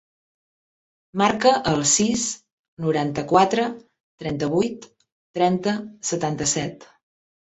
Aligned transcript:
Marca 1.21 1.49
el 1.71 1.83
sis, 1.89 2.23
noranta-quatre, 2.85 3.67
trenta-vuit, 4.23 4.87
trenta, 5.39 5.75
setanta-set. 6.13 6.89